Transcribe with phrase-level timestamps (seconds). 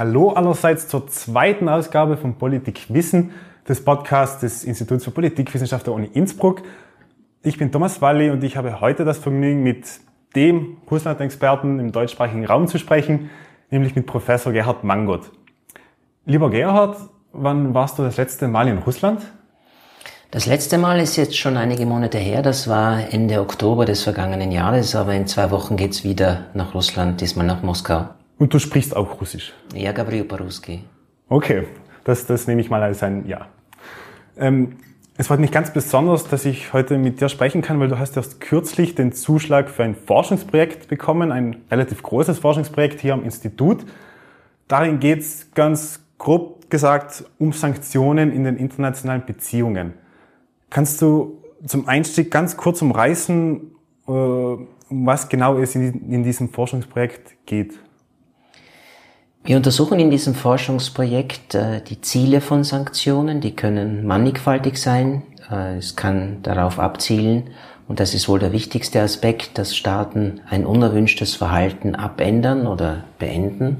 [0.00, 3.32] Hallo allerseits zur zweiten Ausgabe von Politik Wissen,
[3.68, 6.62] des Podcasts des Instituts für Politikwissenschaft der Uni Innsbruck.
[7.42, 9.84] Ich bin Thomas Walli und ich habe heute das Vergnügen, mit
[10.34, 13.28] dem Russland-Experten im deutschsprachigen Raum zu sprechen,
[13.70, 15.32] nämlich mit Professor Gerhard Mangot.
[16.24, 16.96] Lieber Gerhard,
[17.34, 19.20] wann warst du das letzte Mal in Russland?
[20.30, 24.50] Das letzte Mal ist jetzt schon einige Monate her, das war Ende Oktober des vergangenen
[24.50, 28.06] Jahres, aber in zwei Wochen geht's wieder nach Russland, diesmal nach Moskau.
[28.40, 29.52] Und du sprichst auch Russisch?
[29.74, 30.82] Ja, Gabriel Paruski.
[31.28, 31.64] Okay,
[32.04, 33.48] das, das nehme ich mal als ein Ja.
[34.38, 34.78] Ähm,
[35.18, 38.16] es freut mich ganz besonders, dass ich heute mit dir sprechen kann, weil du hast
[38.16, 43.84] erst kürzlich den Zuschlag für ein Forschungsprojekt bekommen, ein relativ großes Forschungsprojekt hier am Institut.
[44.68, 49.92] Darin geht es ganz grob gesagt um Sanktionen in den internationalen Beziehungen.
[50.70, 53.70] Kannst du zum Einstieg ganz kurz umreißen,
[54.08, 57.78] äh, um was genau es in diesem Forschungsprojekt geht?
[59.42, 63.40] Wir untersuchen in diesem Forschungsprojekt äh, die Ziele von Sanktionen.
[63.40, 65.22] Die können mannigfaltig sein.
[65.50, 67.50] Äh, es kann darauf abzielen,
[67.88, 73.78] und das ist wohl der wichtigste Aspekt, dass Staaten ein unerwünschtes Verhalten abändern oder beenden.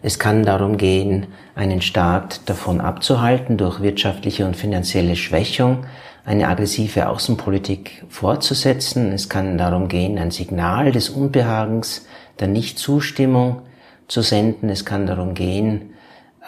[0.00, 5.84] Es kann darum gehen, einen Staat davon abzuhalten, durch wirtschaftliche und finanzielle Schwächung
[6.24, 9.12] eine aggressive Außenpolitik fortzusetzen.
[9.12, 12.06] Es kann darum gehen, ein Signal des Unbehagens,
[12.40, 13.62] der Nichtzustimmung
[14.08, 14.68] zu senden.
[14.68, 15.90] Es kann darum gehen,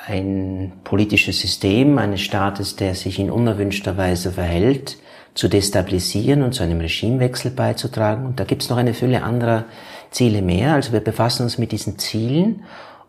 [0.07, 4.99] ein politisches System eines Staates, der sich in unerwünschter Weise verhält,
[5.35, 8.27] zu destabilisieren und zu einem Regimewechsel beizutragen.
[8.27, 9.65] Und da gibt es noch eine Fülle anderer
[10.11, 10.75] Ziele mehr.
[10.75, 12.63] Also wir befassen uns mit diesen Zielen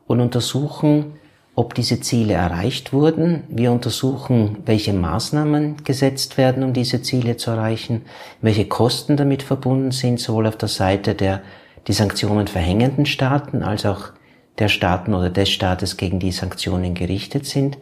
[0.08, 1.14] und untersuchen,
[1.56, 3.44] ob diese Ziele erreicht wurden.
[3.48, 8.02] Wir untersuchen, welche Maßnahmen gesetzt werden, um diese Ziele zu erreichen,
[8.42, 11.42] welche Kosten damit verbunden sind, sowohl auf der Seite der
[11.88, 14.10] die Sanktionen verhängenden Staaten als auch
[14.60, 17.78] der Staaten oder des Staates gegen die Sanktionen gerichtet sind.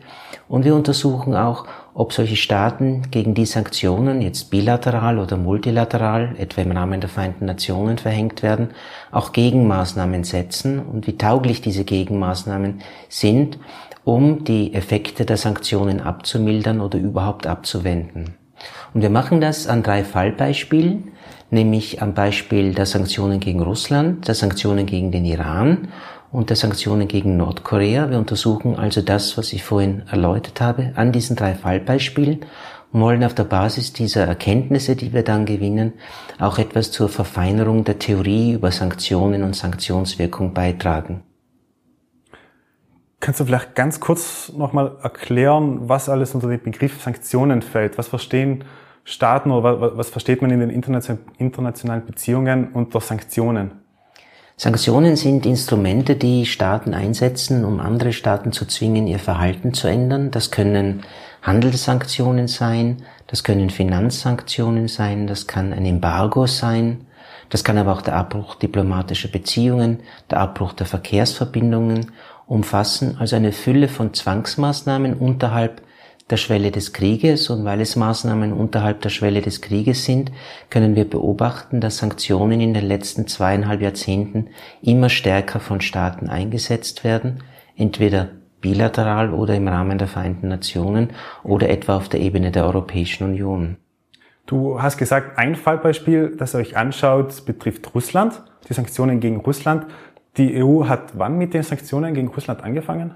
[0.48, 6.62] Und wir untersuchen auch, ob solche Staaten gegen die Sanktionen jetzt bilateral oder multilateral, etwa
[6.62, 8.70] im Rahmen der Vereinten Nationen verhängt werden,
[9.12, 13.60] auch Gegenmaßnahmen setzen und wie tauglich diese Gegenmaßnahmen sind,
[14.04, 18.36] um die Effekte der Sanktionen abzumildern oder überhaupt abzuwenden.
[18.94, 21.12] Und wir machen das an drei Fallbeispielen,
[21.52, 25.90] nämlich am Beispiel der Sanktionen gegen Russland, der Sanktionen gegen den Iran
[26.34, 28.10] und der Sanktionen gegen Nordkorea.
[28.10, 32.40] Wir untersuchen also das, was ich vorhin erläutert habe, an diesen drei Fallbeispielen
[32.92, 35.94] und wollen auf der Basis dieser Erkenntnisse, die wir dann gewinnen,
[36.40, 41.22] auch etwas zur Verfeinerung der Theorie über Sanktionen und Sanktionswirkung beitragen.
[43.20, 47.98] Kannst du vielleicht ganz kurz nochmal erklären, was alles unter den Begriff Sanktionen fällt?
[47.98, 48.64] Was verstehen
[49.06, 53.83] Staaten oder was versteht man in den internationalen Beziehungen unter Sanktionen?
[54.56, 60.30] Sanktionen sind Instrumente, die Staaten einsetzen, um andere Staaten zu zwingen, ihr Verhalten zu ändern.
[60.30, 61.04] Das können
[61.42, 62.98] Handelssanktionen sein,
[63.28, 67.08] das können Finanzsanktionen sein, das kann ein Embargo sein,
[67.50, 70.00] das kann aber auch der Abbruch diplomatischer Beziehungen,
[70.30, 72.12] der Abbruch der Verkehrsverbindungen
[72.46, 75.82] umfassen, also eine Fülle von Zwangsmaßnahmen unterhalb
[76.30, 80.32] der Schwelle des Krieges und weil es Maßnahmen unterhalb der Schwelle des Krieges sind,
[80.70, 84.48] können wir beobachten, dass Sanktionen in den letzten zweieinhalb Jahrzehnten
[84.82, 87.44] immer stärker von Staaten eingesetzt werden,
[87.76, 88.30] entweder
[88.62, 91.10] bilateral oder im Rahmen der Vereinten Nationen
[91.44, 93.78] oder etwa auf der Ebene der Europäischen Union.
[94.46, 99.86] Du hast gesagt, ein Fallbeispiel, das ihr euch anschaut, betrifft Russland, die Sanktionen gegen Russland.
[100.38, 103.16] Die EU hat wann mit den Sanktionen gegen Russland angefangen?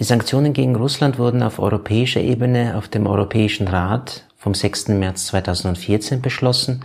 [0.00, 4.88] Die Sanktionen gegen Russland wurden auf europäischer Ebene auf dem Europäischen Rat vom 6.
[4.88, 6.84] März 2014 beschlossen.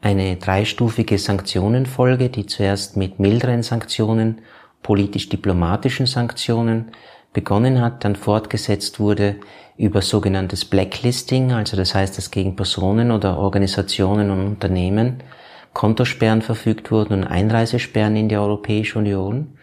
[0.00, 4.40] Eine dreistufige Sanktionenfolge, die zuerst mit milderen Sanktionen,
[4.82, 6.92] politisch-diplomatischen Sanktionen
[7.34, 9.36] begonnen hat, dann fortgesetzt wurde
[9.76, 15.22] über sogenanntes Blacklisting, also das heißt, dass gegen Personen oder Organisationen und Unternehmen
[15.74, 19.55] Kontosperren verfügt wurden und Einreisesperren in die Europäische Union.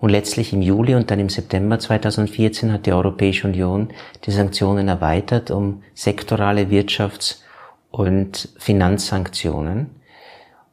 [0.00, 3.88] Und letztlich im Juli und dann im September 2014 hat die Europäische Union
[4.24, 7.42] die Sanktionen erweitert um sektorale Wirtschafts-
[7.90, 9.90] und Finanzsanktionen,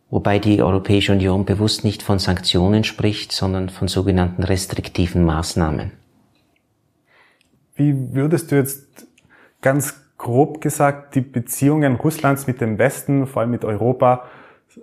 [0.10, 5.92] wobei die Europäische Union bewusst nicht von Sanktionen spricht, sondern von sogenannten restriktiven Maßnahmen.
[7.76, 9.08] Wie würdest du jetzt
[9.62, 14.26] ganz grob gesagt die Beziehungen Russlands mit dem Westen, vor allem mit Europa,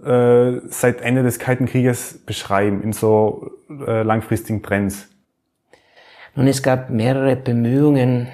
[0.05, 5.09] äh, seit Ende des Kalten Krieges beschreiben in so äh, langfristigen Trends?
[6.35, 8.29] Nun, es gab mehrere Bemühungen,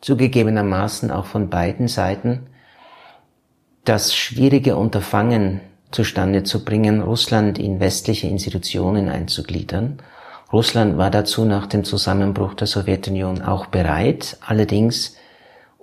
[0.00, 2.46] zugegebenermaßen auch von beiden Seiten,
[3.84, 5.60] das schwierige Unterfangen
[5.90, 9.98] zustande zu bringen, Russland in westliche Institutionen einzugliedern.
[10.52, 15.16] Russland war dazu nach dem Zusammenbruch der Sowjetunion auch bereit, allerdings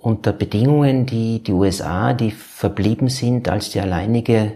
[0.06, 4.52] unter Bedingungen, die die USA, die verblieben sind als die alleinige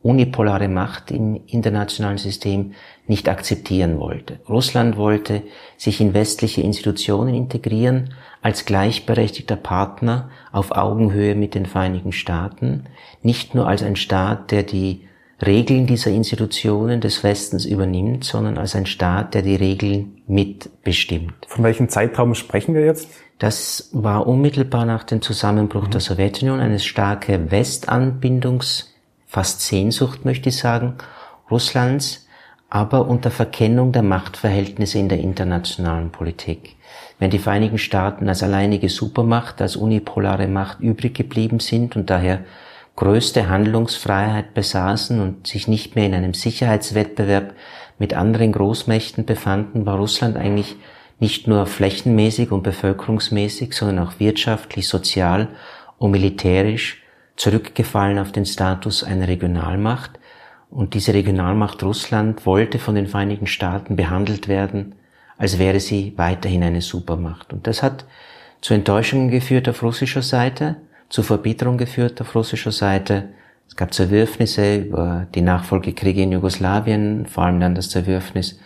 [0.00, 2.72] unipolare Macht im internationalen System,
[3.06, 4.40] nicht akzeptieren wollte.
[4.48, 5.42] Russland wollte
[5.76, 12.84] sich in westliche Institutionen integrieren als gleichberechtigter Partner auf Augenhöhe mit den Vereinigten Staaten,
[13.22, 15.06] nicht nur als ein Staat, der die
[15.44, 21.34] Regeln dieser Institutionen des Westens übernimmt, sondern als ein Staat, der die Regeln mitbestimmt.
[21.46, 23.08] Von welchem Zeitraum sprechen wir jetzt?
[23.38, 25.90] Das war unmittelbar nach dem Zusammenbruch mhm.
[25.90, 28.94] der Sowjetunion eine starke Westanbindungs,
[29.26, 30.94] fast Sehnsucht möchte ich sagen,
[31.50, 32.26] Russlands,
[32.70, 36.76] aber unter Verkennung der Machtverhältnisse in der internationalen Politik.
[37.18, 42.40] Wenn die Vereinigten Staaten als alleinige Supermacht, als unipolare Macht übrig geblieben sind und daher
[42.96, 47.54] größte Handlungsfreiheit besaßen und sich nicht mehr in einem Sicherheitswettbewerb
[47.98, 50.76] mit anderen Großmächten befanden, war Russland eigentlich
[51.24, 55.48] nicht nur flächenmäßig und bevölkerungsmäßig, sondern auch wirtschaftlich, sozial
[55.96, 57.02] und militärisch
[57.36, 60.20] zurückgefallen auf den Status einer Regionalmacht.
[60.68, 64.96] Und diese Regionalmacht Russland wollte von den Vereinigten Staaten behandelt werden,
[65.38, 67.54] als wäre sie weiterhin eine Supermacht.
[67.54, 68.04] Und das hat
[68.60, 70.76] zu Enttäuschungen geführt auf russischer Seite,
[71.08, 73.30] zu Verbitterung geführt auf russischer Seite.
[73.66, 78.58] Es gab Zerwürfnisse über die Nachfolgekriege in Jugoslawien, vor allem dann das Zerwürfnis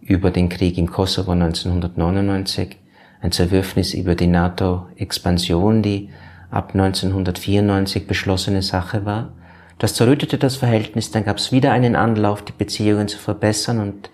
[0.00, 2.76] über den Krieg im Kosovo 1999,
[3.20, 6.10] ein Zerwürfnis über die NATO-Expansion, die
[6.50, 9.32] ab 1994 beschlossene Sache war.
[9.78, 14.10] Das zerrüttete das Verhältnis, dann gab es wieder einen Anlauf, die Beziehungen zu verbessern und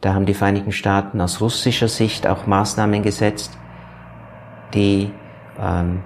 [0.00, 3.56] da haben die Vereinigten Staaten aus russischer Sicht auch Maßnahmen gesetzt,
[4.74, 5.10] die
[5.60, 6.02] ähm,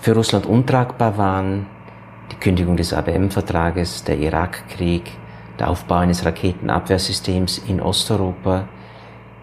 [0.00, 1.66] für Russland untragbar waren.
[2.30, 5.10] Die Kündigung des ABM-Vertrages, der Irakkrieg,
[5.58, 8.68] der Aufbau eines Raketenabwehrsystems in Osteuropa,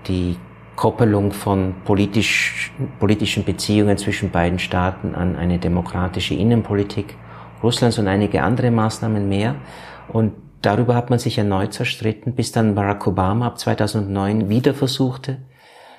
[0.08, 0.38] die
[0.76, 7.16] Koppelung von politisch, politischen Beziehungen zwischen beiden Staaten an eine demokratische Innenpolitik
[7.62, 9.56] Russlands und einige andere Maßnahmen mehr.
[10.08, 15.38] Und darüber hat man sich erneut zerstritten, bis dann Barack Obama ab 2009 wieder versuchte,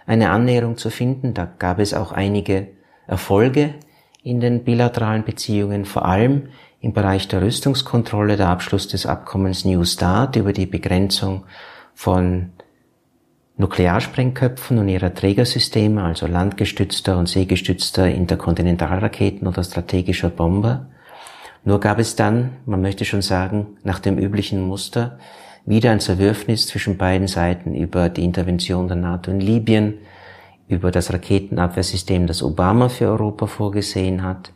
[0.06, 1.34] eine Annäherung zu finden.
[1.34, 2.68] Da gab es auch einige
[3.06, 3.74] Erfolge
[4.22, 6.48] in den bilateralen Beziehungen, vor allem
[6.82, 11.44] im Bereich der Rüstungskontrolle der Abschluss des Abkommens New Start über die Begrenzung
[11.94, 12.50] von
[13.56, 20.87] Nuklearsprengköpfen und ihrer Trägersysteme, also landgestützter und seegestützter Interkontinentalraketen oder strategischer Bomber.
[21.64, 25.19] Nur gab es dann, man möchte schon sagen, nach dem üblichen Muster,
[25.64, 29.99] wieder ein Zerwürfnis zwischen beiden Seiten über die Intervention der NATO in Libyen,
[30.67, 34.50] über das Raketenabwehrsystem, das Obama für Europa vorgesehen hat,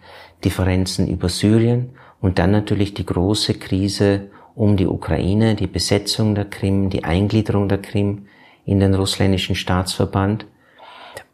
[0.44, 1.90] Differenzen über Syrien
[2.20, 7.68] und dann natürlich die große Krise um die Ukraine, die Besetzung der Krim, die Eingliederung
[7.68, 8.26] der Krim
[8.64, 10.46] in den russländischen Staatsverband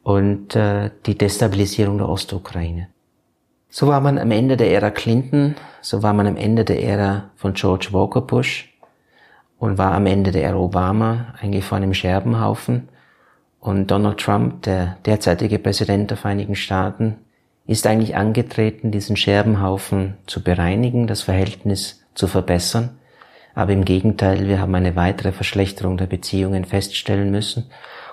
[0.02, 2.88] und äh, die Destabilisierung der Ostukraine.
[3.69, 7.31] So war man am Ende der Ära Clinton, so war man am Ende der Ära
[7.37, 8.76] von George Walker Bush
[9.58, 12.88] und war am Ende der Ära Obama eigentlich vor einem Scherbenhaufen.
[13.61, 17.19] Und Donald Trump, der derzeitige Präsident der Vereinigten Staaten,
[17.66, 22.98] ist eigentlich angetreten, diesen Scherbenhaufen zu bereinigen, das Verhältnis zu verbessern.
[23.54, 27.64] Aber im Gegenteil, wir haben eine weitere Verschlechterung der Beziehungen feststellen müssen.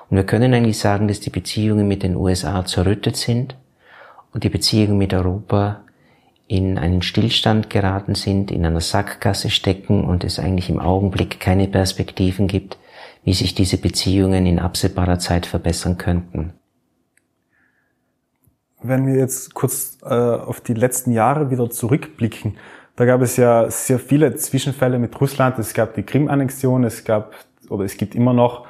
[0.10, 3.56] Und wir können eigentlich sagen, dass die Beziehungen mit den USA zerrüttet sind
[4.34, 5.82] und die Beziehungen mit Europa
[6.48, 11.68] in einen Stillstand geraten sind, in einer Sackgasse stecken und es eigentlich im Augenblick keine
[11.68, 12.78] Perspektiven gibt,
[13.24, 16.54] wie sich diese Beziehungen in absehbarer Zeit verbessern könnten.
[18.82, 22.58] Wenn wir jetzt kurz äh, auf die letzten Jahre wieder zurückblicken,
[22.96, 25.58] da gab es ja sehr viele Zwischenfälle mit Russland.
[25.60, 27.34] Es gab die Krim-Annexion, es gab
[27.70, 28.68] oder es gibt immer noch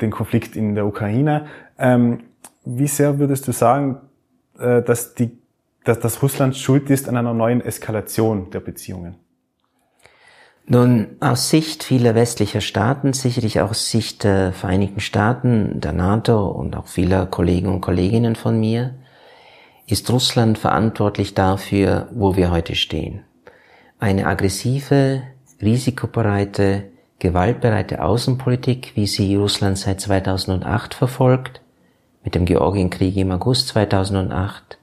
[0.00, 1.46] den Konflikt in der Ukraine.
[1.78, 2.20] Ähm,
[2.64, 4.00] wie sehr würdest du sagen,
[4.58, 5.36] äh, dass, die,
[5.84, 9.16] dass, dass Russland schuld ist an einer neuen Eskalation der Beziehungen?
[10.66, 16.46] Nun, aus Sicht vieler westlicher Staaten, sicherlich auch aus Sicht der Vereinigten Staaten, der NATO
[16.46, 18.94] und auch vieler Kollegen und Kolleginnen von mir,
[19.86, 23.24] ist Russland verantwortlich dafür, wo wir heute stehen.
[23.98, 25.22] Eine aggressive,
[25.60, 26.84] risikobereite,
[27.18, 31.60] gewaltbereite Außenpolitik, wie sie Russland seit 2008 verfolgt,
[32.24, 34.78] mit dem Georgienkrieg im August 2008,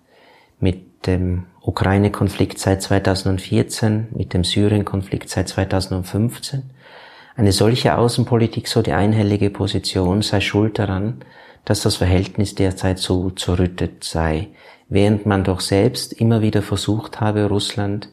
[0.59, 6.69] mit dem Ukraine-Konflikt seit 2014, mit dem Syrien-Konflikt seit 2015.
[7.35, 11.23] Eine solche Außenpolitik, so die einhellige Position, sei schuld daran,
[11.65, 14.47] dass das Verhältnis derzeit so zerrüttet sei,
[14.89, 18.09] während man doch selbst immer wieder versucht habe, Russland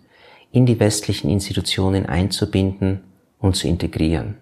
[0.53, 3.01] in die westlichen Institutionen einzubinden
[3.39, 4.37] und zu integrieren.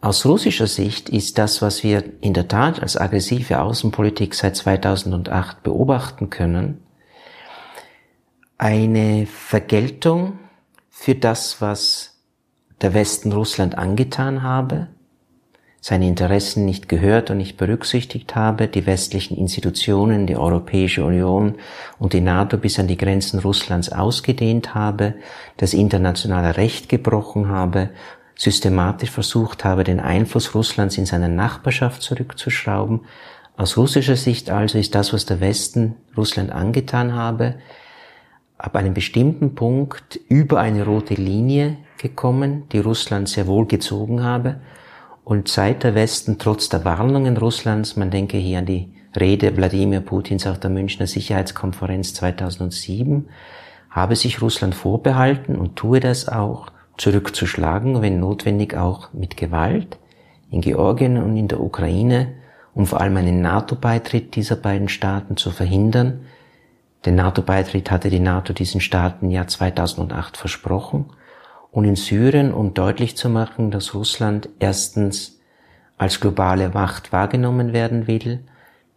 [0.00, 5.62] Aus russischer Sicht ist das, was wir in der Tat als aggressive Außenpolitik seit 2008
[5.62, 6.82] beobachten können,
[8.58, 10.38] eine Vergeltung
[10.90, 12.18] für das, was
[12.80, 14.88] der Westen Russland angetan habe,
[15.88, 21.54] seine Interessen nicht gehört und nicht berücksichtigt habe, die westlichen Institutionen, die Europäische Union
[22.00, 25.14] und die NATO bis an die Grenzen Russlands ausgedehnt habe,
[25.58, 27.90] das internationale Recht gebrochen habe,
[28.34, 33.02] systematisch versucht habe, den Einfluss Russlands in seiner Nachbarschaft zurückzuschrauben.
[33.56, 37.60] Aus russischer Sicht also ist das, was der Westen Russland angetan habe,
[38.58, 44.56] ab einem bestimmten Punkt über eine rote Linie gekommen, die Russland sehr wohl gezogen habe.
[45.26, 49.98] Und seit der Westen trotz der Warnungen Russlands, man denke hier an die Rede Wladimir
[49.98, 53.28] Putins auf der Münchner Sicherheitskonferenz 2007,
[53.90, 59.98] habe sich Russland vorbehalten und tue das auch, zurückzuschlagen, wenn notwendig auch mit Gewalt,
[60.52, 62.34] in Georgien und in der Ukraine,
[62.72, 66.20] um vor allem einen NATO-Beitritt dieser beiden Staaten zu verhindern,
[67.04, 71.06] den NATO-Beitritt hatte die NATO diesen Staaten ja 2008 versprochen.
[71.70, 75.40] Und in Syrien, um deutlich zu machen, dass Russland erstens
[75.98, 78.40] als globale Macht wahrgenommen werden will,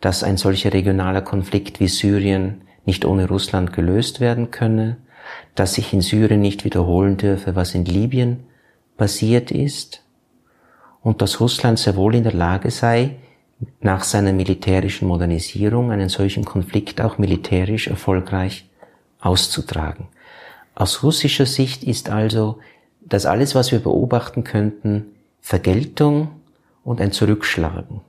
[0.01, 4.97] dass ein solcher regionaler Konflikt wie Syrien nicht ohne Russland gelöst werden könne,
[5.55, 8.45] dass sich in Syrien nicht wiederholen dürfe, was in Libyen
[8.97, 10.03] passiert ist,
[11.01, 13.15] und dass Russland sehr wohl in der Lage sei,
[13.81, 18.69] nach seiner militärischen Modernisierung einen solchen Konflikt auch militärisch erfolgreich
[19.19, 20.07] auszutragen.
[20.79, 22.57] Aus russischer Sicht ist also
[23.01, 25.05] das alles, was wir beobachten könnten,
[25.39, 26.29] Vergeltung
[26.83, 28.01] und ein Zurückschlagen.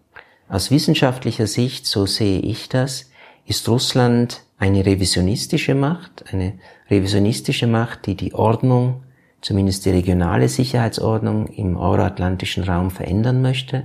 [0.49, 3.11] Aus wissenschaftlicher Sicht, so sehe ich das,
[3.45, 6.55] ist Russland eine revisionistische Macht, eine
[6.89, 9.03] revisionistische Macht, die die Ordnung,
[9.43, 13.85] zumindest die regionale Sicherheitsordnung im euroatlantischen Raum verändern möchte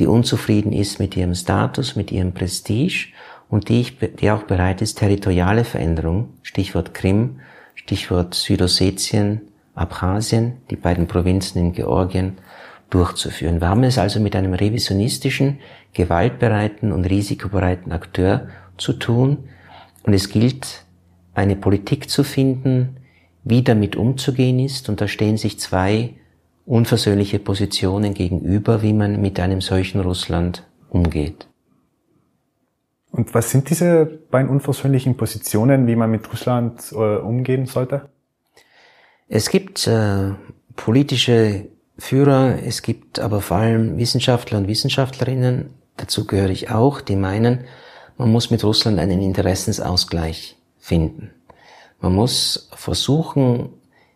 [0.00, 3.08] die unzufrieden ist mit ihrem Status, mit ihrem Prestige
[3.48, 7.40] und die, ich, die auch bereit ist, territoriale Veränderung, Stichwort Krim,
[7.74, 9.42] Stichwort Südossetien,
[9.74, 12.38] Abchasien, die beiden Provinzen in Georgien,
[12.90, 13.60] durchzuführen.
[13.60, 15.60] Wir haben es also mit einem revisionistischen,
[15.92, 19.48] gewaltbereiten und risikobereiten Akteur zu tun
[20.02, 20.84] und es gilt,
[21.34, 22.96] eine Politik zu finden,
[23.44, 26.14] wie damit umzugehen ist und da stehen sich zwei
[26.66, 31.49] unversöhnliche Positionen gegenüber, wie man mit einem solchen Russland umgeht.
[33.12, 38.08] Und was sind diese beiden unversöhnlichen Positionen, wie man mit Russland äh, umgehen sollte?
[39.28, 40.30] Es gibt äh,
[40.76, 41.66] politische
[41.98, 47.64] Führer, es gibt aber vor allem Wissenschaftler und Wissenschaftlerinnen, dazu gehöre ich auch, die meinen,
[48.16, 51.30] man muss mit Russland einen Interessensausgleich finden.
[52.00, 53.70] Man muss versuchen,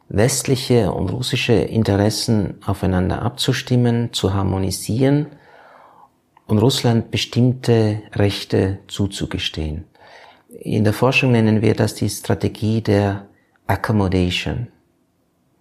[0.08, 5.26] westliche und russische Interessen aufeinander abzustimmen, zu harmonisieren
[6.46, 9.84] und Russland bestimmte Rechte zuzugestehen.
[10.60, 13.26] In der Forschung nennen wir das die Strategie der
[13.66, 14.68] Accommodation,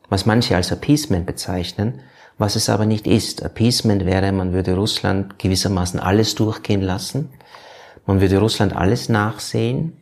[0.10, 2.02] was manche als Appeasement bezeichnen,
[2.38, 3.44] was es aber nicht ist.
[3.44, 7.30] Appeasement wäre, man würde Russland gewissermaßen alles durchgehen lassen,
[8.06, 9.94] man würde Russland alles nachsehen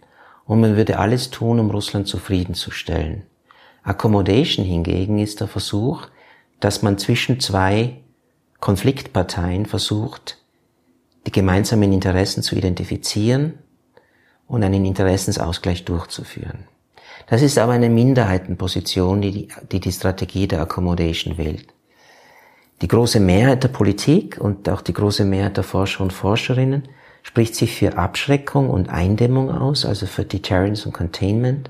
[0.45, 3.23] und man würde alles tun, um Russland zufriedenzustellen.
[3.83, 6.07] Accommodation hingegen ist der Versuch,
[6.59, 7.97] dass man zwischen zwei
[8.59, 10.40] Konfliktparteien versucht,
[11.25, 13.59] die gemeinsamen Interessen zu identifizieren
[14.47, 16.65] und einen Interessensausgleich durchzuführen.
[17.27, 21.67] Das ist aber eine Minderheitenposition, die die, die die Strategie der Accommodation wählt.
[22.81, 26.87] Die große Mehrheit der Politik und auch die große Mehrheit der Forscher und Forscherinnen
[27.21, 31.69] spricht sich für Abschreckung und Eindämmung aus, also für Deterrence und Containment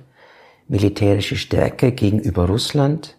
[0.70, 3.18] militärische Stärke gegenüber Russland,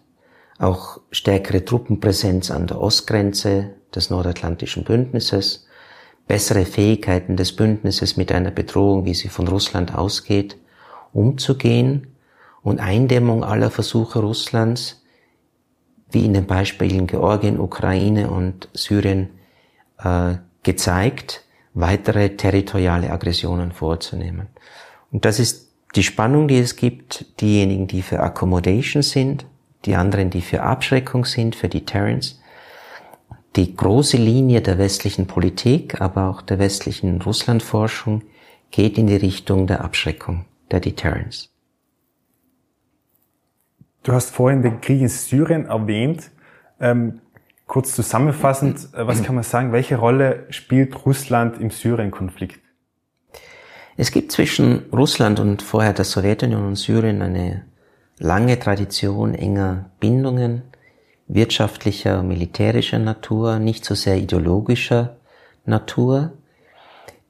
[0.57, 5.67] auch stärkere Truppenpräsenz an der Ostgrenze des Nordatlantischen Bündnisses,
[6.27, 10.57] bessere Fähigkeiten des Bündnisses mit einer Bedrohung, wie sie von Russland ausgeht,
[11.11, 12.07] umzugehen
[12.61, 15.03] und Eindämmung aller Versuche Russlands,
[16.11, 19.29] wie in den Beispielen Georgien, Ukraine und Syrien
[19.99, 24.47] äh, gezeigt, weitere territoriale Aggressionen vorzunehmen.
[25.11, 29.45] Und das ist die Spannung, die es gibt, diejenigen, die für Accommodation sind,
[29.85, 32.39] die anderen, die für Abschreckung sind, für Deterrence,
[33.55, 38.23] die große Linie der westlichen Politik, aber auch der westlichen Russlandforschung
[38.71, 41.49] geht in die Richtung der Abschreckung, der Deterrence.
[44.01, 46.31] Du hast vorhin den Krieg in Syrien erwähnt.
[46.79, 47.21] Ähm,
[47.67, 52.59] kurz zusammenfassend, äh, was kann man sagen, welche Rolle spielt Russland im Syrien-Konflikt?
[53.95, 57.65] Es gibt zwischen Russland und vorher der Sowjetunion und Syrien eine
[58.17, 60.63] lange Tradition enger Bindungen,
[61.27, 65.17] wirtschaftlicher, militärischer Natur, nicht so sehr ideologischer
[65.65, 66.33] Natur,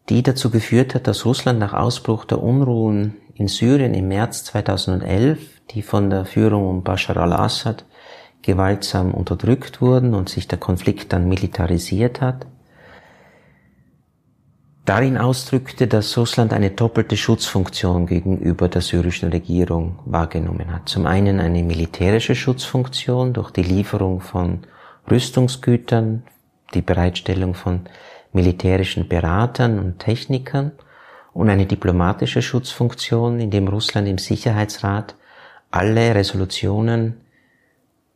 [0.09, 5.61] die dazu geführt hat, dass Russland nach Ausbruch der Unruhen in Syrien im März 2011,
[5.71, 7.85] die von der Führung um Bashar al-Assad
[8.41, 12.45] gewaltsam unterdrückt wurden und sich der Konflikt dann militarisiert hat,
[14.85, 20.89] darin ausdrückte, dass Russland eine doppelte Schutzfunktion gegenüber der syrischen Regierung wahrgenommen hat.
[20.89, 24.59] Zum einen eine militärische Schutzfunktion durch die Lieferung von
[25.09, 26.23] Rüstungsgütern,
[26.73, 27.81] die Bereitstellung von
[28.33, 30.71] militärischen Beratern und Technikern
[31.33, 35.15] und eine diplomatische Schutzfunktion, indem Russland im Sicherheitsrat
[35.71, 37.21] alle Resolutionen,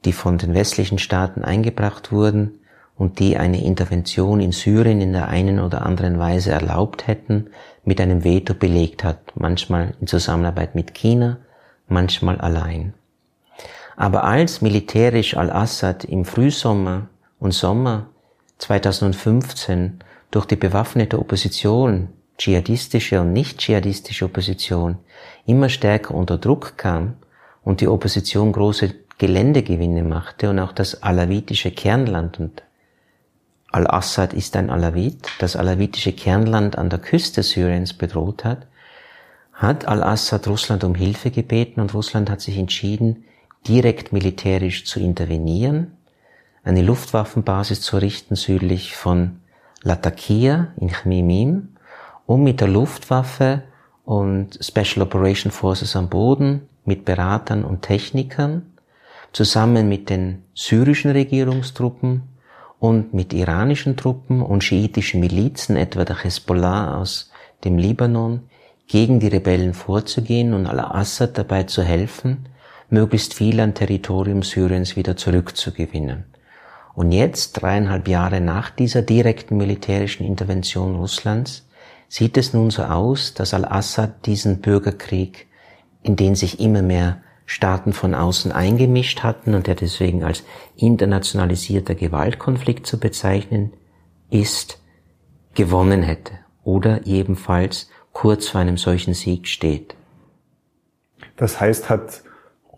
[0.06, 2.60] die von den westlichen Staaten eingebracht wurden
[2.98, 7.48] und die eine Intervention in Syrien in der einen oder anderen Weise erlaubt hätten,
[7.86, 11.38] mit einem Veto belegt hat, manchmal in Zusammenarbeit mit China,
[11.88, 12.94] manchmal allein.
[13.96, 17.08] Aber als militärisch al-Assad im Frühsommer
[17.40, 18.08] und Sommer
[18.58, 20.00] 2015
[20.32, 24.98] durch die bewaffnete Opposition, dschihadistische und nicht dschihadistische Opposition,
[25.46, 27.16] immer stärker unter Druck kam
[27.64, 32.64] und die Opposition große Geländegewinne machte und auch das alawitische Kernland und
[33.78, 38.66] Al-Assad ist ein Alawit, das alawitische Kernland an der Küste Syriens bedroht hat,
[39.54, 43.26] hat Al-Assad Russland um Hilfe gebeten und Russland hat sich entschieden,
[43.68, 45.96] direkt militärisch zu intervenieren,
[46.64, 49.42] eine Luftwaffenbasis zu richten südlich von
[49.84, 51.76] Latakia in Chmimim,
[52.26, 53.62] um mit der Luftwaffe
[54.06, 58.74] und Special Operation Forces am Boden, mit Beratern und Technikern,
[59.34, 62.24] zusammen mit den syrischen Regierungstruppen
[62.80, 67.32] und mit iranischen Truppen und schiitischen Milizen, etwa der Hezbollah aus
[67.64, 68.42] dem Libanon,
[68.88, 72.48] gegen die Rebellen vorzugehen und al-Assad dabei zu helfen,
[72.90, 76.26] möglichst viel an Territorium Syriens wieder zurückzugewinnen.
[76.94, 81.68] Und jetzt, dreieinhalb Jahre nach dieser direkten militärischen Intervention Russlands,
[82.08, 85.48] sieht es nun so aus, dass al-Assad diesen Bürgerkrieg,
[86.02, 90.44] in den sich immer mehr Staaten von außen eingemischt hatten und der deswegen als
[90.76, 93.74] internationalisierter Gewaltkonflikt zu bezeichnen
[94.30, 94.84] ist,
[95.56, 96.34] gewonnen hätte
[96.64, 99.96] oder ebenfalls kurz vor einem solchen Sieg steht.
[101.38, 102.22] Das heißt, hat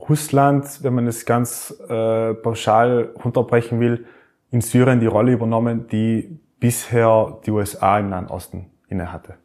[0.08, 4.06] Russland, wenn man es ganz äh, pauschal runterbrechen will,
[4.52, 9.36] in Syrien die Rolle übernommen, die bisher die USA im Nahen Osten innehatte.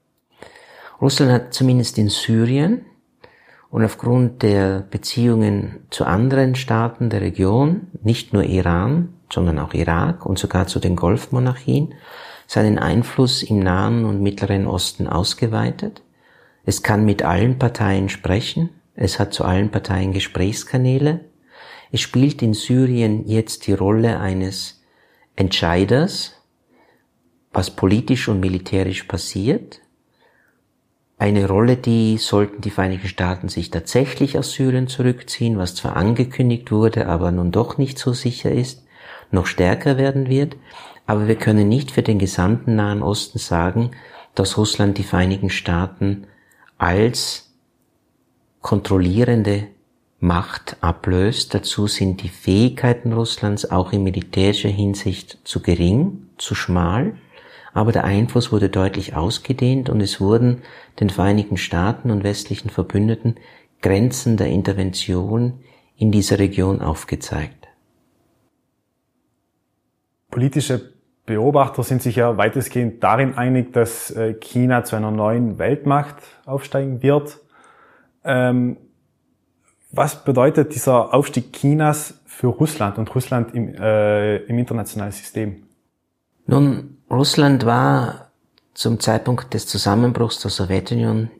[1.00, 2.84] Russland hat zumindest in Syrien
[3.74, 10.24] und aufgrund der Beziehungen zu anderen Staaten der Region, nicht nur Iran, sondern auch Irak
[10.26, 11.92] und sogar zu den Golfmonarchien,
[12.46, 16.02] seinen Einfluss im Nahen und Mittleren Osten ausgeweitet.
[16.64, 21.24] Es kann mit allen Parteien sprechen, es hat zu allen Parteien Gesprächskanäle.
[21.90, 24.84] Es spielt in Syrien jetzt die Rolle eines
[25.34, 26.40] Entscheiders,
[27.52, 29.80] was politisch und militärisch passiert.
[31.24, 36.70] Eine Rolle, die sollten die Vereinigten Staaten sich tatsächlich aus Syrien zurückziehen, was zwar angekündigt
[36.70, 38.84] wurde, aber nun doch nicht so sicher ist,
[39.30, 40.54] noch stärker werden wird.
[41.06, 43.92] Aber wir können nicht für den gesamten Nahen Osten sagen,
[44.34, 46.26] dass Russland die Vereinigten Staaten
[46.76, 47.54] als
[48.60, 49.68] kontrollierende
[50.20, 51.54] Macht ablöst.
[51.54, 57.14] Dazu sind die Fähigkeiten Russlands auch in militärischer Hinsicht zu gering, zu schmal,
[57.74, 60.62] aber der Einfluss wurde deutlich ausgedehnt und es wurden
[61.00, 63.34] den Vereinigten Staaten und westlichen Verbündeten
[63.82, 65.60] Grenzen der Intervention
[65.96, 67.68] in dieser Region aufgezeigt.
[70.30, 70.94] Politische
[71.26, 77.02] Beobachter sind sich ja weitestgehend darin einig, dass äh, China zu einer neuen Weltmacht aufsteigen
[77.02, 77.40] wird.
[78.24, 78.76] Ähm,
[79.90, 85.64] was bedeutet dieser Aufstieg Chinas für Russland und Russland im, äh, im internationalen System?
[86.46, 88.32] Nun, Russland war
[88.74, 91.30] zum Zeitpunkt des Zusammenbruchs der Sowjetunion,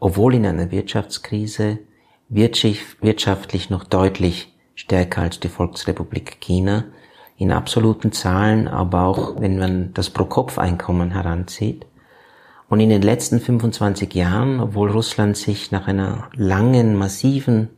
[0.00, 1.78] obwohl in einer Wirtschaftskrise,
[2.28, 6.86] wirtschaftlich noch deutlich stärker als die Volksrepublik China,
[7.36, 11.86] in absoluten Zahlen, aber auch wenn man das Pro-Kopf-Einkommen heranzieht.
[12.68, 17.70] Und in den letzten 25 Jahren, obwohl Russland sich nach einer langen, massiven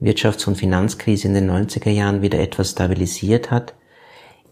[0.00, 3.74] Wirtschafts- und Finanzkrise in den 90er Jahren wieder etwas stabilisiert hat,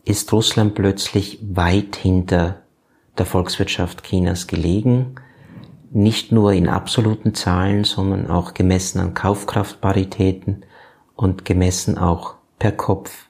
[0.06, 2.62] ist Russland plötzlich weit hinter
[3.18, 5.16] der Volkswirtschaft Chinas gelegen,
[5.90, 10.64] nicht nur in absoluten Zahlen, sondern auch gemessen an Kaufkraftparitäten
[11.16, 13.28] und gemessen auch per Kopf.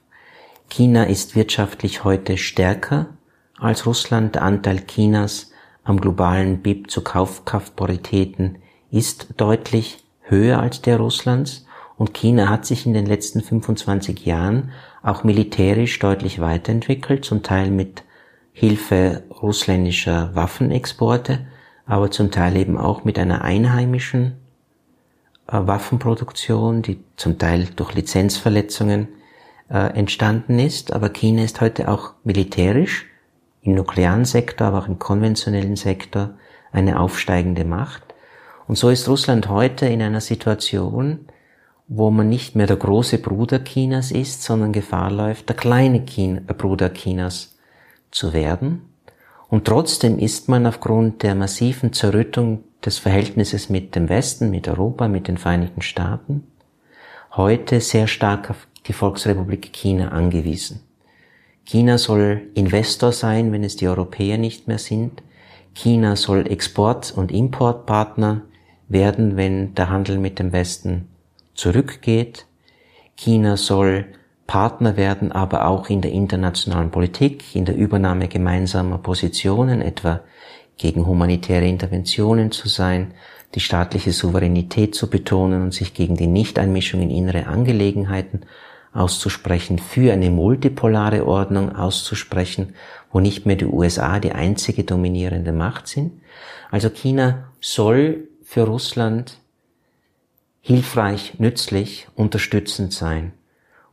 [0.69, 3.07] China ist wirtschaftlich heute stärker
[3.59, 4.35] als Russland.
[4.35, 8.59] Der Anteil Chinas am globalen BIP zu Kaufkraftparitäten
[8.91, 11.65] ist deutlich höher als der Russlands
[11.97, 14.73] Und China hat sich in den letzten 25 Jahren
[15.07, 18.03] auch militärisch deutlich weiterentwickelt, zum Teil mit
[18.53, 21.47] Hilfe russländischer Waffenexporte,
[21.87, 24.37] aber zum Teil eben auch mit einer einheimischen
[25.47, 29.09] äh, Waffenproduktion, die zum Teil durch Lizenzverletzungen
[29.71, 30.93] äh, entstanden ist.
[30.93, 33.07] Aber China ist heute auch militärisch
[33.63, 36.31] im nuklearen Sektor, aber auch im konventionellen Sektor
[36.73, 38.03] eine aufsteigende Macht.
[38.67, 41.29] Und so ist Russland heute in einer Situation,
[41.89, 46.41] wo man nicht mehr der große Bruder Chinas ist, sondern Gefahr läuft, der kleine China,
[46.47, 47.57] Bruder Chinas
[48.11, 48.83] zu werden.
[49.49, 55.07] Und trotzdem ist man aufgrund der massiven Zerrüttung des Verhältnisses mit dem Westen, mit Europa,
[55.07, 56.45] mit den Vereinigten Staaten,
[57.37, 60.81] heute sehr stark auf die Volksrepublik China angewiesen.
[61.65, 65.23] China soll Investor sein, wenn es die Europäer nicht mehr sind.
[65.75, 68.43] China soll Export- und Importpartner
[68.89, 71.09] werden, wenn der Handel mit dem Westen
[71.57, 72.47] zurückgeht.
[73.17, 74.07] China soll
[74.47, 80.21] Partner werden, aber auch in der internationalen Politik, in der Übernahme gemeinsamer Positionen, etwa
[80.77, 83.15] gegen humanitäre Interventionen zu sein,
[83.55, 88.43] die staatliche Souveränität zu betonen und sich gegen die Nichteinmischung in innere Angelegenheiten
[88.93, 92.75] auszusprechen, für eine multipolare Ordnung auszusprechen,
[93.11, 96.13] wo nicht mehr die USA die einzige dominierende Macht sind.
[96.71, 99.39] Also China soll für Russland
[100.67, 103.31] hilfreich, nützlich, unterstützend sein.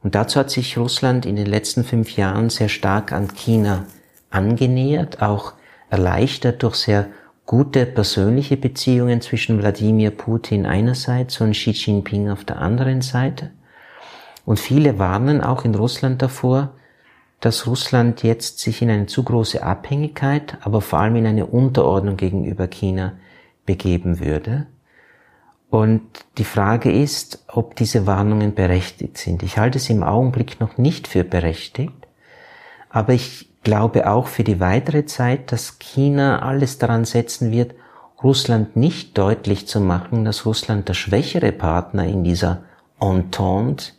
[0.01, 3.85] Und dazu hat sich Russland in den letzten fünf Jahren sehr stark an China
[4.31, 5.53] angenähert, auch
[5.91, 7.09] erleichtert durch sehr
[7.45, 13.51] gute persönliche Beziehungen zwischen Wladimir Putin einerseits und Xi Jinping auf der anderen Seite.
[14.43, 16.71] Und viele warnen auch in Russland davor,
[17.39, 22.17] dass Russland jetzt sich in eine zu große Abhängigkeit, aber vor allem in eine Unterordnung
[22.17, 23.13] gegenüber China
[23.67, 24.65] begeben würde.
[25.73, 26.03] Und
[26.37, 29.41] die Frage ist, ob diese Warnungen berechtigt sind.
[29.41, 32.07] Ich halte sie im Augenblick noch nicht für berechtigt,
[32.91, 37.73] aber ich glaube auch für die weitere Zeit, dass China alles daran setzen wird,
[38.21, 42.65] Russland nicht deutlich zu machen, dass Russland der schwächere Partner in dieser
[43.01, 43.93] Entente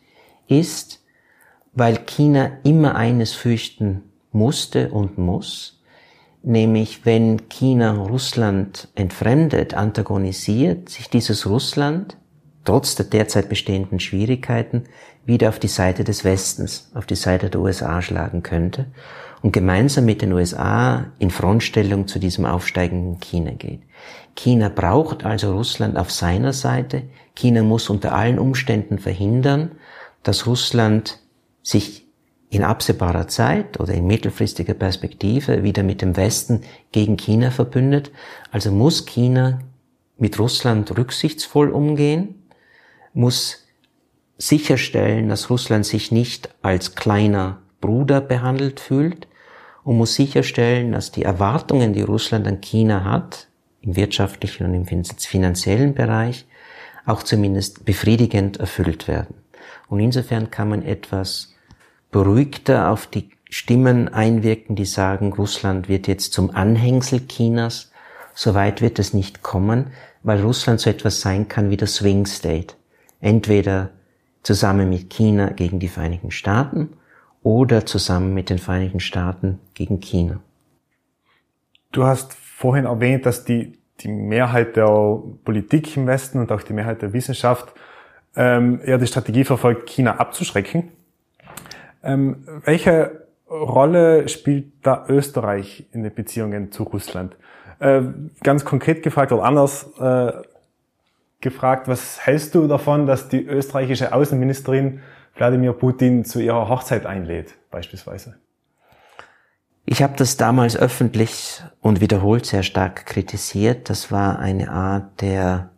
[0.46, 1.02] ist,
[1.72, 5.73] weil China immer eines fürchten musste und muss,
[6.44, 12.16] nämlich wenn China Russland entfremdet, antagonisiert, sich dieses Russland
[12.64, 14.84] trotz der derzeit bestehenden Schwierigkeiten
[15.26, 18.86] wieder auf die Seite des Westens, auf die Seite der USA schlagen könnte
[19.42, 23.80] und gemeinsam mit den USA in Frontstellung zu diesem aufsteigenden China geht.
[24.34, 27.02] China braucht also Russland auf seiner Seite.
[27.34, 29.72] China muss unter allen Umständen verhindern,
[30.22, 31.20] dass Russland
[31.62, 32.03] sich
[32.54, 36.62] in absehbarer Zeit oder in mittelfristiger Perspektive wieder mit dem Westen
[36.92, 38.10] gegen China verbündet.
[38.50, 39.60] Also muss China
[40.16, 42.46] mit Russland rücksichtsvoll umgehen,
[43.12, 43.66] muss
[44.38, 49.28] sicherstellen, dass Russland sich nicht als kleiner Bruder behandelt fühlt
[49.84, 53.48] und muss sicherstellen, dass die Erwartungen, die Russland an China hat,
[53.82, 56.46] im wirtschaftlichen und im finanziellen Bereich,
[57.04, 59.34] auch zumindest befriedigend erfüllt werden.
[59.88, 61.53] Und insofern kann man etwas
[62.14, 67.90] beruhigter auf die Stimmen einwirken, die sagen, Russland wird jetzt zum Anhängsel Chinas.
[68.34, 69.88] Soweit wird es nicht kommen,
[70.22, 72.76] weil Russland so etwas sein kann wie der Swing State.
[73.20, 73.90] Entweder
[74.44, 76.90] zusammen mit China gegen die Vereinigten Staaten
[77.42, 80.38] oder zusammen mit den Vereinigten Staaten gegen China.
[81.90, 86.74] Du hast vorhin erwähnt, dass die, die Mehrheit der Politik im Westen und auch die
[86.74, 87.72] Mehrheit der Wissenschaft
[88.36, 90.92] ähm, eher die Strategie verfolgt, China abzuschrecken.
[92.04, 97.36] Ähm, welche Rolle spielt da Österreich in den Beziehungen zu Russland?
[97.78, 98.02] Äh,
[98.42, 100.32] ganz konkret gefragt oder anders äh,
[101.40, 105.00] gefragt, was hältst du davon, dass die österreichische Außenministerin
[105.36, 108.36] Wladimir Putin zu ihrer Hochzeit einlädt, beispielsweise?
[109.86, 113.90] Ich habe das damals öffentlich und wiederholt sehr stark kritisiert.
[113.90, 115.70] Das war eine Art der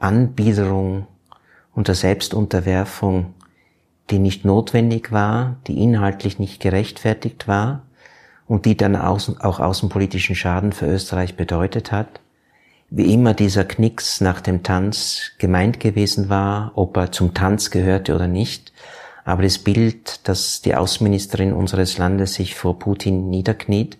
[0.00, 1.06] Anbiederung
[1.72, 3.34] und der Selbstunterwerfung
[4.10, 7.82] die nicht notwendig war, die inhaltlich nicht gerechtfertigt war
[8.46, 12.20] und die dann auch außenpolitischen Schaden für Österreich bedeutet hat.
[12.88, 18.14] Wie immer dieser Knicks nach dem Tanz gemeint gewesen war, ob er zum Tanz gehörte
[18.14, 18.72] oder nicht,
[19.24, 23.98] aber das Bild, dass die Außenministerin unseres Landes sich vor Putin niederkniet,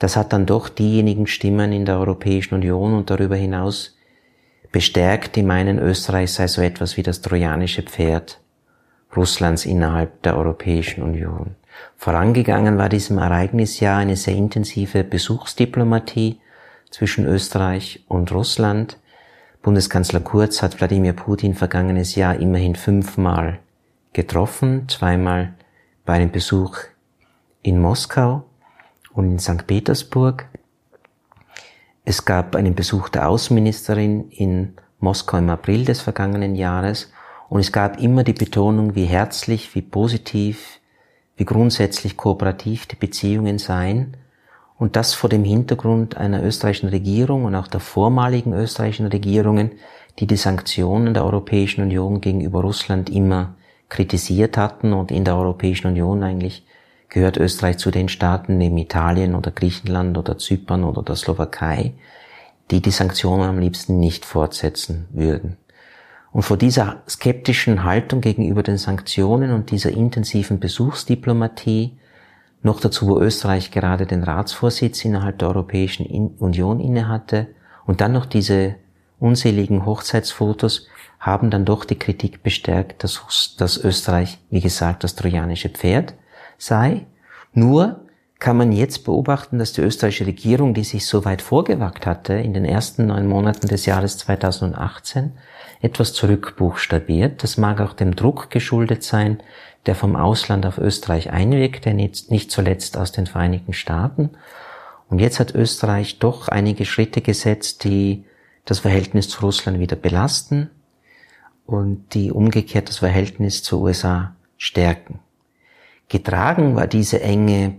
[0.00, 3.96] das hat dann doch diejenigen Stimmen in der Europäischen Union und darüber hinaus
[4.72, 8.40] bestärkt, die meinen, Österreich sei so etwas wie das trojanische Pferd
[9.16, 11.56] Russlands innerhalb der Europäischen Union.
[11.96, 16.40] Vorangegangen war diesem Ereignis ja eine sehr intensive Besuchsdiplomatie
[16.90, 18.98] zwischen Österreich und Russland.
[19.62, 23.58] Bundeskanzler Kurz hat Wladimir Putin vergangenes Jahr immerhin fünfmal
[24.12, 25.54] getroffen, zweimal
[26.04, 26.78] bei einem Besuch
[27.62, 28.44] in Moskau
[29.12, 29.66] und in St.
[29.66, 30.46] Petersburg.
[32.04, 37.12] Es gab einen Besuch der Außenministerin in Moskau im April des vergangenen Jahres
[37.48, 40.80] und es gab immer die Betonung, wie herzlich, wie positiv,
[41.36, 44.16] wie grundsätzlich kooperativ die Beziehungen seien
[44.78, 49.72] und das vor dem Hintergrund einer österreichischen Regierung und auch der vormaligen österreichischen Regierungen,
[50.18, 53.54] die die Sanktionen der Europäischen Union gegenüber Russland immer
[53.88, 56.66] kritisiert hatten und in der Europäischen Union eigentlich
[57.08, 61.94] gehört Österreich zu den Staaten neben Italien oder Griechenland oder Zypern oder der Slowakei,
[62.70, 65.56] die die Sanktionen am liebsten nicht fortsetzen würden.
[66.32, 71.96] Und vor dieser skeptischen Haltung gegenüber den Sanktionen und dieser intensiven Besuchsdiplomatie,
[72.62, 76.06] noch dazu, wo Österreich gerade den Ratsvorsitz innerhalb der Europäischen
[76.38, 77.48] Union innehatte,
[77.86, 78.74] und dann noch diese
[79.18, 80.88] unseligen Hochzeitsfotos,
[81.18, 86.14] haben dann doch die Kritik bestärkt, dass, dass Österreich, wie gesagt, das trojanische Pferd
[86.58, 87.06] sei.
[87.54, 88.07] Nur
[88.38, 92.54] kann man jetzt beobachten, dass die österreichische Regierung, die sich so weit vorgewagt hatte, in
[92.54, 95.32] den ersten neun Monaten des Jahres 2018
[95.80, 97.42] etwas zurückbuchstabiert.
[97.42, 99.40] Das mag auch dem Druck geschuldet sein,
[99.86, 104.30] der vom Ausland auf Österreich einwirkt, der nicht zuletzt aus den Vereinigten Staaten.
[105.08, 108.24] Und jetzt hat Österreich doch einige Schritte gesetzt, die
[108.64, 110.70] das Verhältnis zu Russland wieder belasten
[111.66, 115.20] und die umgekehrt das Verhältnis zu USA stärken.
[116.08, 117.76] Getragen war diese enge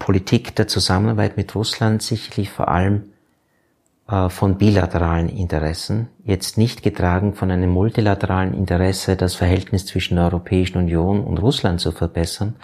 [0.00, 3.12] Politik der Zusammenarbeit mit Russland sicherlich vor allem
[4.08, 10.24] äh, von bilateralen Interessen, jetzt nicht getragen von einem multilateralen Interesse, das Verhältnis zwischen der
[10.24, 12.56] Europäischen Union und Russland zu verbessern,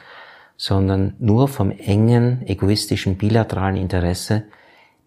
[0.56, 4.44] sondern nur vom engen, egoistischen bilateralen Interesse,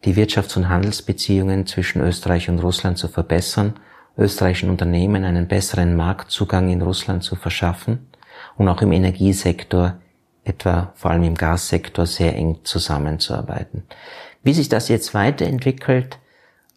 [0.06, 3.74] die Wirtschafts- und Handelsbeziehungen zwischen Österreich und Russland zu verbessern,
[4.18, 8.08] österreichischen Unternehmen einen besseren Marktzugang in Russland zu verschaffen
[8.56, 9.96] und auch im Energiesektor,
[10.50, 13.84] etwa vor allem im Gassektor, sehr eng zusammenzuarbeiten.
[14.44, 16.20] Wie sich das jetzt weiterentwickelt,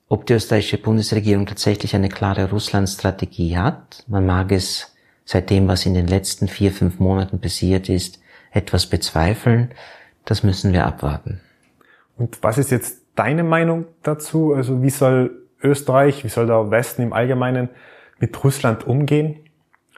[0.08, 5.86] ob die österreichische Bundesregierung tatsächlich eine klare Russland-Strategie hat, man mag es seit dem, was
[5.86, 9.70] in den letzten vier, fünf Monaten passiert ist, etwas bezweifeln,
[10.24, 11.40] das müssen wir abwarten.
[12.18, 14.52] Und was ist jetzt deine Meinung dazu?
[14.52, 17.70] Also wie soll Österreich, wie soll der Westen im Allgemeinen
[18.18, 19.36] mit Russland umgehen?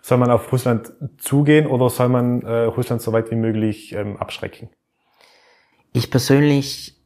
[0.07, 4.19] Soll man auf Russland zugehen oder soll man äh, Russland so weit wie möglich ähm,
[4.19, 4.69] abschrecken?
[5.95, 7.01] Ich persönlich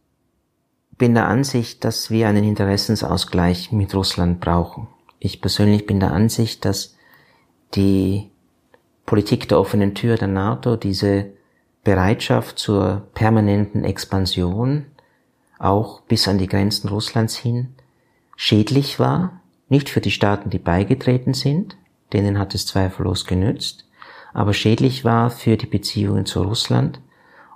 [0.96, 4.88] bin der Ansicht, dass wir einen Interessensausgleich mit Russland brauchen.
[5.20, 6.96] Ich persönlich bin der Ansicht, dass
[7.76, 8.32] die
[9.06, 11.26] Politik der offenen Tür der NATO, diese
[11.84, 14.86] Bereitschaft zur permanenten Expansion,
[15.60, 17.76] auch bis an die Grenzen Russlands hin,
[18.34, 21.76] schädlich war, nicht für die Staaten, die beigetreten sind,
[22.12, 23.86] denen hat es zweifellos genützt,
[24.32, 27.00] aber schädlich war für die Beziehungen zu Russland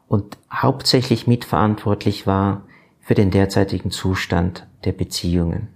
[0.09, 2.65] und hauptsächlich mitverantwortlich war
[3.01, 5.69] für den derzeitigen Zustand der Beziehungen.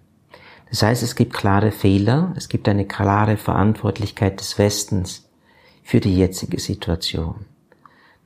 [0.70, 5.28] Das heißt, es gibt klare Fehler, es gibt eine klare Verantwortlichkeit des Westens
[5.82, 7.46] für die jetzige Situation.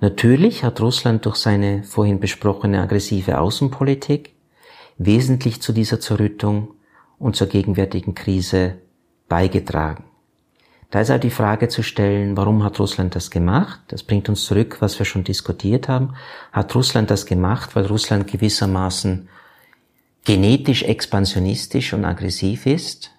[0.00, 4.34] Natürlich hat Russland durch seine vorhin besprochene aggressive Außenpolitik
[4.96, 6.74] wesentlich zu dieser Zerrüttung
[7.18, 8.78] und zur gegenwärtigen Krise
[9.28, 10.09] beigetragen.
[10.90, 13.81] Da ist auch die Frage zu stellen, warum hat Russland das gemacht?
[13.88, 16.14] Das bringt uns zurück, was wir schon diskutiert haben.
[16.53, 19.29] Hat Russland das gemacht, weil Russland gewissermaßen
[20.24, 23.12] genetisch expansionistisch und aggressiv ist?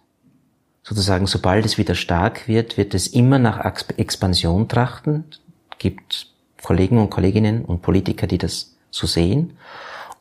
[0.83, 3.63] Sozusagen, sobald es wieder stark wird, wird es immer nach
[3.97, 5.23] Expansion trachten.
[5.77, 6.27] Gibt
[6.61, 9.53] Kollegen und Kolleginnen und Politiker, die das so sehen.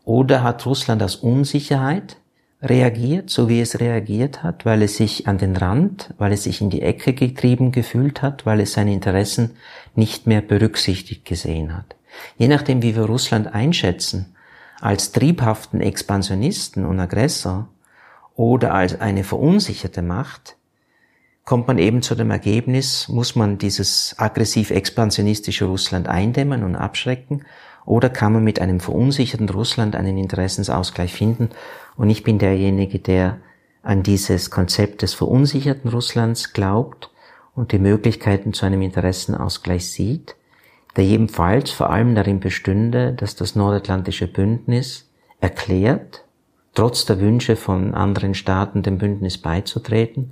[0.04, 2.16] Oder hat Russland aus Unsicherheit
[2.62, 6.60] reagiert, so wie es reagiert hat, weil es sich an den Rand, weil es sich
[6.60, 9.56] in die Ecke getrieben gefühlt hat, weil es seine Interessen
[9.94, 11.96] nicht mehr berücksichtigt gesehen hat.
[12.36, 14.34] Je nachdem, wie wir Russland einschätzen,
[14.80, 17.68] als triebhaften Expansionisten und Aggressor
[18.34, 20.56] oder als eine verunsicherte Macht,
[21.44, 27.44] kommt man eben zu dem Ergebnis, muss man dieses aggressiv-expansionistische Russland eindämmen und abschrecken
[27.84, 31.50] oder kann man mit einem verunsicherten Russland einen Interessensausgleich finden?
[32.00, 33.40] Und ich bin derjenige, der
[33.82, 37.10] an dieses Konzept des verunsicherten Russlands glaubt
[37.54, 40.34] und die Möglichkeiten zu einem Interessenausgleich sieht,
[40.96, 45.10] der jedenfalls vor allem darin bestünde, dass das Nordatlantische Bündnis
[45.40, 46.24] erklärt,
[46.72, 50.30] trotz der Wünsche von anderen Staaten dem Bündnis beizutreten,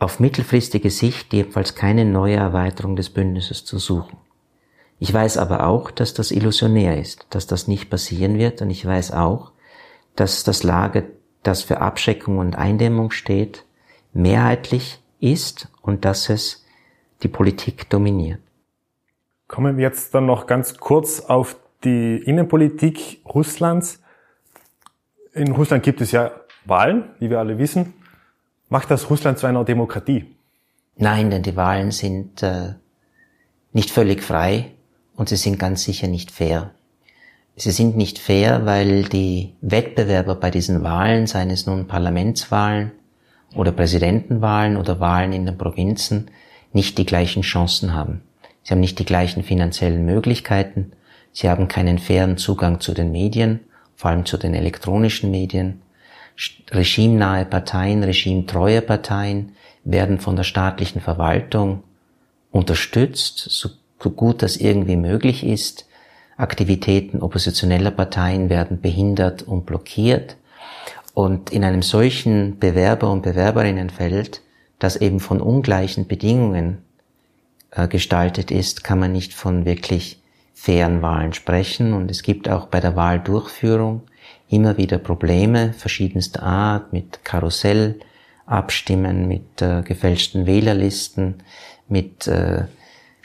[0.00, 4.16] auf mittelfristige Sicht jedenfalls keine neue Erweiterung des Bündnisses zu suchen.
[4.98, 8.84] Ich weiß aber auch, dass das illusionär ist, dass das nicht passieren wird und ich
[8.84, 9.52] weiß auch,
[10.16, 11.04] dass das Lager
[11.42, 13.64] das für Abschreckung und Eindämmung steht,
[14.12, 16.64] mehrheitlich ist und dass es
[17.22, 18.40] die Politik dominiert.
[19.46, 24.02] Kommen wir jetzt dann noch ganz kurz auf die Innenpolitik Russlands.
[25.32, 26.32] In Russland gibt es ja
[26.64, 27.94] Wahlen, wie wir alle wissen.
[28.68, 30.36] Macht das Russland zu einer Demokratie?
[30.96, 32.74] Nein, denn die Wahlen sind äh,
[33.72, 34.72] nicht völlig frei
[35.14, 36.74] und sie sind ganz sicher nicht fair.
[37.58, 42.92] Sie sind nicht fair, weil die Wettbewerber bei diesen Wahlen, seien es nun Parlamentswahlen
[43.54, 46.30] oder Präsidentenwahlen oder Wahlen in den Provinzen,
[46.74, 48.20] nicht die gleichen Chancen haben.
[48.62, 50.92] Sie haben nicht die gleichen finanziellen Möglichkeiten,
[51.32, 53.60] sie haben keinen fairen Zugang zu den Medien,
[53.94, 55.80] vor allem zu den elektronischen Medien.
[56.70, 61.84] Regimenahe Parteien, regimetreue Parteien werden von der staatlichen Verwaltung
[62.50, 63.70] unterstützt, so
[64.10, 65.85] gut das irgendwie möglich ist.
[66.36, 70.36] Aktivitäten oppositioneller Parteien werden behindert und blockiert.
[71.14, 74.42] Und in einem solchen Bewerber- und Bewerberinnenfeld,
[74.78, 76.82] das eben von ungleichen Bedingungen
[77.70, 80.20] äh, gestaltet ist, kann man nicht von wirklich
[80.52, 81.94] fairen Wahlen sprechen.
[81.94, 84.02] Und es gibt auch bei der Wahldurchführung
[84.48, 91.36] immer wieder Probleme verschiedenster Art mit Karussellabstimmen, mit äh, gefälschten Wählerlisten,
[91.88, 92.64] mit äh,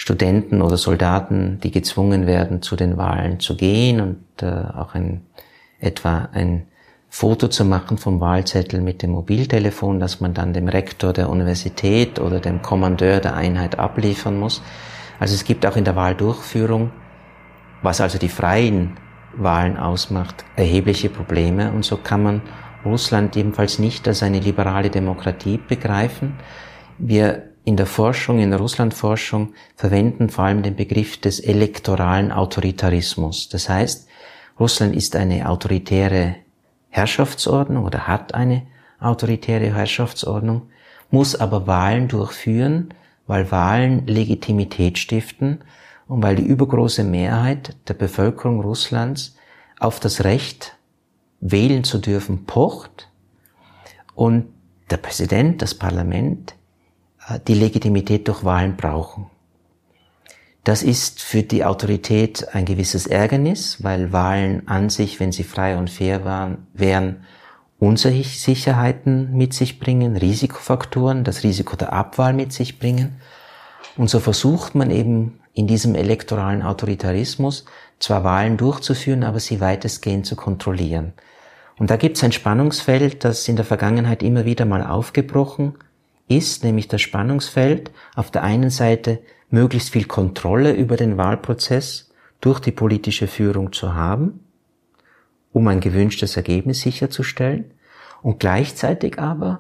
[0.01, 5.21] Studenten oder Soldaten, die gezwungen werden, zu den Wahlen zu gehen und äh, auch ein,
[5.79, 6.65] etwa ein
[7.07, 12.19] Foto zu machen vom Wahlzettel mit dem Mobiltelefon, das man dann dem Rektor der Universität
[12.19, 14.63] oder dem Kommandeur der Einheit abliefern muss.
[15.19, 16.89] Also es gibt auch in der Wahldurchführung,
[17.83, 18.97] was also die freien
[19.35, 22.41] Wahlen ausmacht, erhebliche Probleme und so kann man
[22.83, 26.39] Russland ebenfalls nicht als eine liberale Demokratie begreifen.
[26.97, 33.49] Wir in der Forschung, in der Russlandforschung verwenden vor allem den Begriff des elektoralen Autoritarismus.
[33.49, 34.07] Das heißt,
[34.59, 36.35] Russland ist eine autoritäre
[36.89, 38.63] Herrschaftsordnung oder hat eine
[38.99, 40.63] autoritäre Herrschaftsordnung,
[41.09, 42.93] muss aber Wahlen durchführen,
[43.27, 45.59] weil Wahlen Legitimität stiften
[46.07, 49.35] und weil die übergroße Mehrheit der Bevölkerung Russlands
[49.79, 50.77] auf das Recht,
[51.39, 53.09] wählen zu dürfen, pocht
[54.13, 54.45] und
[54.89, 56.55] der Präsident, das Parlament
[57.39, 59.27] die Legitimität durch Wahlen brauchen.
[60.63, 65.77] Das ist für die Autorität ein gewisses Ärgernis, weil Wahlen an sich, wenn sie frei
[65.77, 67.25] und fair waren, wären,
[67.79, 73.15] Unsicherheiten mit sich bringen, Risikofaktoren, das Risiko der Abwahl mit sich bringen.
[73.97, 77.65] Und so versucht man eben in diesem elektoralen Autoritarismus
[77.97, 81.13] zwar Wahlen durchzuführen, aber sie weitestgehend zu kontrollieren.
[81.79, 85.73] Und da gibt es ein Spannungsfeld, das in der Vergangenheit immer wieder mal aufgebrochen
[86.37, 92.59] ist, nämlich das Spannungsfeld auf der einen Seite möglichst viel Kontrolle über den Wahlprozess durch
[92.59, 94.39] die politische Führung zu haben,
[95.51, 97.65] um ein gewünschtes Ergebnis sicherzustellen
[98.21, 99.59] und gleichzeitig aber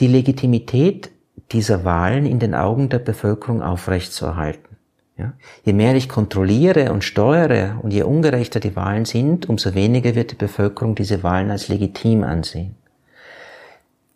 [0.00, 1.10] die Legitimität
[1.52, 4.76] dieser Wahlen in den Augen der Bevölkerung aufrechtzuerhalten.
[5.16, 5.32] Ja?
[5.64, 10.32] Je mehr ich kontrolliere und steuere und je ungerechter die Wahlen sind, umso weniger wird
[10.32, 12.74] die Bevölkerung diese Wahlen als legitim ansehen.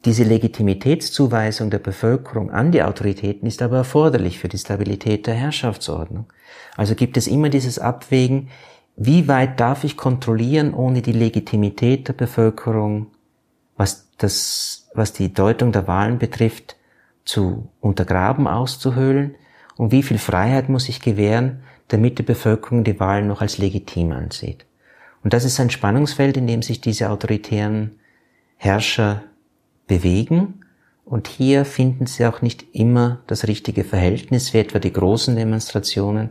[0.07, 6.27] Diese Legitimitätszuweisung der Bevölkerung an die Autoritäten ist aber erforderlich für die Stabilität der Herrschaftsordnung.
[6.77, 8.49] Also gibt es immer dieses Abwägen,
[8.97, 13.09] wie weit darf ich kontrollieren, ohne die Legitimität der Bevölkerung,
[13.77, 16.77] was das, was die Deutung der Wahlen betrifft,
[17.25, 19.35] zu untergraben, auszuhöhlen?
[19.77, 24.13] Und wie viel Freiheit muss ich gewähren, damit die Bevölkerung die Wahlen noch als legitim
[24.13, 24.65] ansieht?
[25.23, 27.99] Und das ist ein Spannungsfeld, in dem sich diese autoritären
[28.57, 29.23] Herrscher
[29.91, 30.61] bewegen.
[31.05, 36.31] Und hier finden sie auch nicht immer das richtige Verhältnis, wie etwa die großen Demonstrationen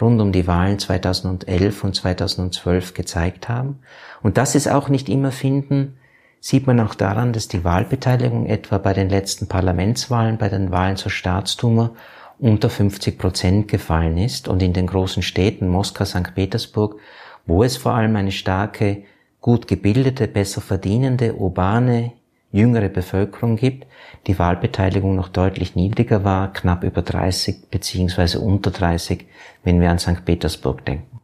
[0.00, 3.80] rund um die Wahlen 2011 und 2012 gezeigt haben.
[4.22, 5.98] Und das ist auch nicht immer finden,
[6.40, 10.96] sieht man auch daran, dass die Wahlbeteiligung etwa bei den letzten Parlamentswahlen, bei den Wahlen
[10.96, 11.90] zur Staatsduma
[12.38, 16.34] unter 50 Prozent gefallen ist und in den großen Städten Moskau, St.
[16.34, 16.98] Petersburg,
[17.46, 19.04] wo es vor allem eine starke,
[19.40, 22.12] gut gebildete, besser verdienende, urbane,
[22.54, 23.86] jüngere Bevölkerung gibt,
[24.26, 29.26] die Wahlbeteiligung noch deutlich niedriger war, knapp über 30 beziehungsweise unter 30,
[29.64, 30.24] wenn wir an St.
[30.24, 31.20] Petersburg denken.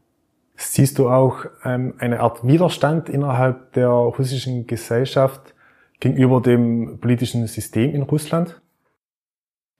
[0.57, 5.55] Siehst du auch ähm, eine Art Widerstand innerhalb der russischen Gesellschaft
[6.01, 8.61] gegenüber dem politischen System in Russland?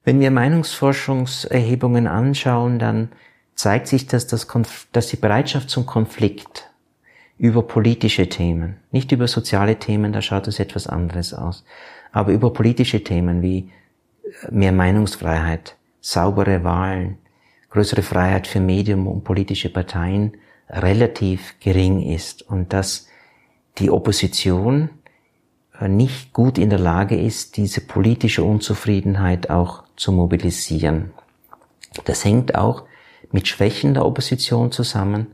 [0.05, 3.11] Wenn wir Meinungsforschungserhebungen anschauen, dann
[3.55, 6.70] zeigt sich, dass, das Konf dass die Bereitschaft zum Konflikt
[7.41, 11.65] über politische Themen, nicht über soziale Themen, da schaut es etwas anderes aus,
[12.13, 13.71] aber über politische Themen wie
[14.23, 17.17] äh, mehr Meinungsfreiheit, saubere Wahlen,
[17.71, 20.35] größere Freiheit für Medium und politische Parteien
[20.69, 22.43] relativ gering ist.
[22.43, 23.09] Und dass
[23.79, 24.91] die Opposition
[25.81, 31.13] äh, nicht gut in der Lage ist, diese politische Unzufriedenheit auch zu mobilisieren.
[32.05, 32.85] Das hängt auch
[33.33, 35.29] mit Schwächen der Opposition zusammen,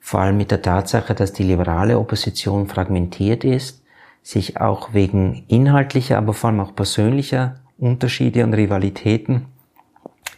[0.00, 3.82] vor allem mit der Tatsache, dass die liberale Opposition fragmentiert ist,
[4.22, 9.46] sich auch wegen inhaltlicher, aber vor allem auch persönlicher Unterschiede und Rivalitäten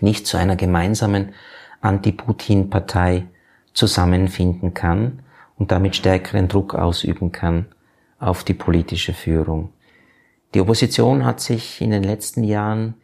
[0.00, 1.32] nicht zu einer gemeinsamen
[1.80, 3.26] Anti-Putin-Partei
[3.72, 5.20] zusammenfinden kann
[5.56, 7.66] und damit stärkeren Druck ausüben kann
[8.18, 9.70] auf die politische Führung.
[10.54, 12.94] Die Opposition hat sich in den letzten Jahren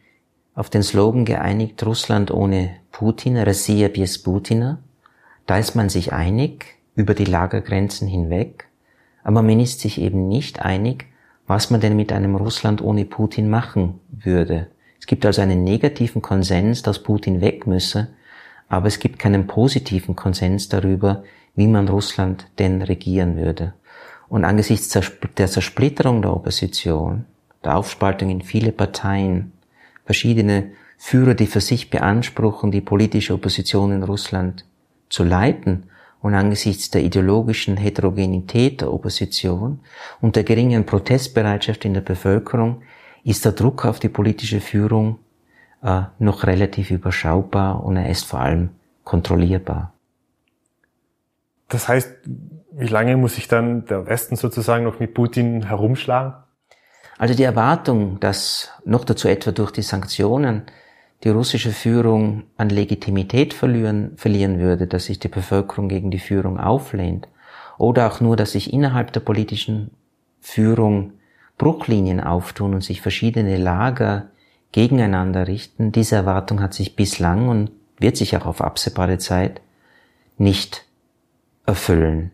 [0.55, 4.79] auf den Slogan geeinigt, Russland ohne Putin, Россия без Putina.
[5.50, 8.68] Da ist man sich einig über die Lagergrenzen hinweg,
[9.24, 11.06] aber man ist sich eben nicht einig,
[11.48, 14.68] was man denn mit einem Russland ohne Putin machen würde.
[15.00, 18.10] Es gibt also einen negativen Konsens, dass Putin weg müsse,
[18.68, 21.24] aber es gibt keinen positiven Konsens darüber,
[21.56, 23.74] wie man Russland denn regieren würde.
[24.28, 27.24] Und angesichts der Zersplitterung der Opposition,
[27.64, 29.50] der Aufspaltung in viele Parteien,
[30.04, 34.64] verschiedene Führer, die für sich beanspruchen, die politische Opposition in Russland
[35.10, 35.90] zu leiten,
[36.20, 39.80] und angesichts der ideologischen Heterogenität der Opposition
[40.20, 42.82] und der geringen Protestbereitschaft in der Bevölkerung
[43.24, 45.18] ist der Druck auf die politische Führung
[45.82, 48.70] äh, noch relativ überschaubar und er ist vor allem
[49.04, 49.92] kontrollierbar.
[51.68, 52.10] Das heißt,
[52.72, 56.34] wie lange muss sich dann der Westen sozusagen noch mit Putin herumschlagen?
[57.18, 60.62] Also die Erwartung, dass noch dazu etwa durch die Sanktionen
[61.24, 66.58] die russische Führung an Legitimität verlieren, verlieren würde, dass sich die Bevölkerung gegen die Führung
[66.58, 67.28] auflehnt,
[67.78, 69.90] oder auch nur, dass sich innerhalb der politischen
[70.40, 71.14] Führung
[71.56, 74.28] Bruchlinien auftun und sich verschiedene Lager
[74.72, 79.60] gegeneinander richten, diese Erwartung hat sich bislang und wird sich auch auf absehbare Zeit
[80.38, 80.84] nicht
[81.66, 82.32] erfüllen.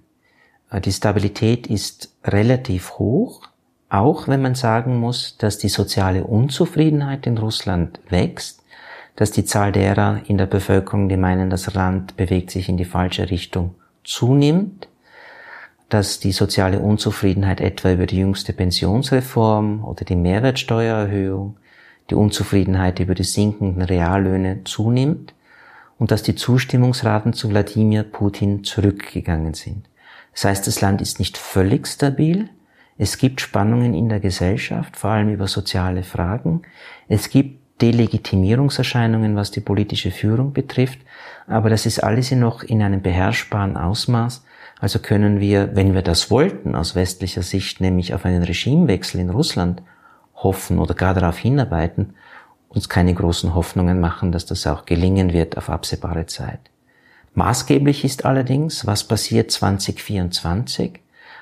[0.71, 3.43] Äh, die Stabilität ist relativ hoch,
[3.89, 8.63] auch wenn man sagen muss, dass die soziale Unzufriedenheit in Russland wächst,
[9.17, 12.85] dass die Zahl derer in der Bevölkerung, die meinen, das Land bewegt sich in die
[12.85, 14.89] falsche Richtung, zunimmt,
[15.89, 21.57] dass die soziale Unzufriedenheit etwa über die jüngste Pensionsreform oder die Mehrwertsteuererhöhung,
[22.11, 25.35] die Unzufriedenheit über die sinkenden Reallöhne zunimmt
[25.99, 29.89] und dass die Zustimmungsraten zu Wladimir Putin zurückgegangen sind.
[30.33, 32.51] Das heißt, das Land ist nicht völlig stabil.
[32.99, 36.63] Es gibt Spannungen in der Gesellschaft, vor allem über soziale Fragen.
[37.09, 40.99] Es gibt Delegitimierungserscheinungen, was die politische Führung betrifft.
[41.47, 44.45] Aber das ist alles noch in einem beherrschbaren Ausmaß.
[44.81, 49.31] Also können wir, wenn wir das wollten, aus westlicher Sicht, nämlich auf einen Regimewechsel in
[49.31, 49.83] Russland
[50.35, 52.15] hoffen oder gar darauf hinarbeiten,
[52.69, 56.61] uns keine großen Hoffnungen machen, dass das auch gelingen wird auf absehbare Zeit.
[57.35, 61.01] Maßgeblich ist allerdings, was passiert 2024,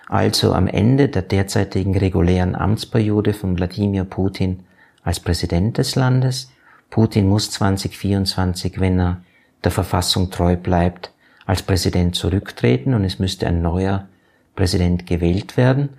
[0.08, 4.60] also am Ende der derzeitigen regulären Amtsperiode von Wladimir Putin
[5.04, 6.50] als Präsident des Landes.
[6.90, 9.22] Putin muss 2024, wenn er
[9.62, 11.12] der Verfassung treu bleibt,
[11.46, 14.08] als Präsident zurücktreten und es müsste ein neuer
[14.56, 15.90] Präsident gewählt werden.